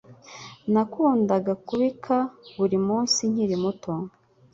Nakundaga 0.71 1.53
kubika 1.67 2.15
buri 2.57 2.77
munsi 2.87 3.19
nkiri 3.31 3.55
muto. 3.63 3.91